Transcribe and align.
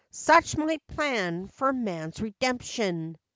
"Such 0.09 0.57
my 0.57 0.79
plan 0.87 1.47
for 1.49 1.71
man's 1.71 2.21
redemption 2.21 3.19